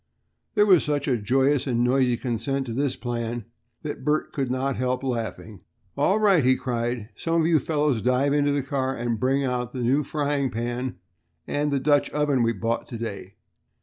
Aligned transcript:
There 0.55 0.65
was 0.65 0.83
such 0.83 1.07
a 1.07 1.15
joyous 1.15 1.67
and 1.67 1.83
noisy 1.83 2.17
consent 2.17 2.65
to 2.65 2.73
this 2.73 2.95
plan 2.95 3.45
that 3.83 4.03
Bert 4.03 4.33
could 4.33 4.49
not 4.49 4.75
help 4.75 5.03
laughing. 5.03 5.61
"All 5.95 6.19
right," 6.19 6.43
he 6.43 6.55
cried, 6.55 7.09
"some 7.15 7.41
of 7.41 7.45
you 7.45 7.59
fellows 7.59 8.01
dive 8.01 8.33
into 8.33 8.51
the 8.51 8.63
car 8.63 8.95
and 8.97 9.19
bring 9.19 9.43
out 9.43 9.73
the 9.73 9.83
new 9.83 10.01
frying 10.01 10.49
pan 10.49 10.95
and 11.45 11.69
the 11.71 11.79
Dutch 11.79 12.09
oven 12.09 12.41
we 12.41 12.51
bought 12.51 12.87
to 12.87 12.97
day. 12.97 13.35